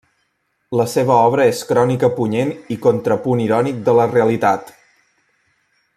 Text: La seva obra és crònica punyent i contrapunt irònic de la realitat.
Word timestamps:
La 0.79 0.85
seva 0.93 1.17
obra 1.25 1.45
és 1.49 1.59
crònica 1.73 2.09
punyent 2.21 2.55
i 2.77 2.79
contrapunt 2.87 3.45
irònic 3.47 3.87
de 3.91 3.99
la 4.01 4.11
realitat. 4.17 4.77